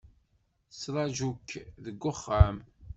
[0.69, 1.49] Yettraju-k
[1.83, 2.57] deg uxxam.